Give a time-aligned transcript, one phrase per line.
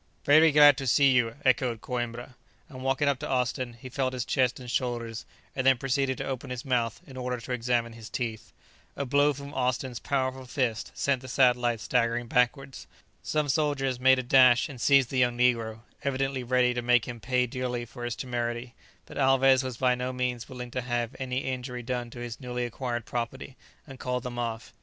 [0.25, 2.33] "Very glad to see you!" echoed Coïmbra,
[2.69, 6.25] and walking up to Austin he felt his chest and shoulders, and then proceeded to
[6.25, 8.51] open his mouth in order to examine his teeth.
[8.95, 12.87] A blow from Austin's powerful fist sent the satellite staggering backwards.
[13.21, 17.19] Some soldiers made a dash and seized the young negro, evidently ready to make him
[17.19, 18.73] pay dearly for his temerity;
[19.05, 22.65] but Alvez was by no means willing to have any injury done to his newly
[22.65, 23.55] acquired property,
[23.85, 24.73] and called them off.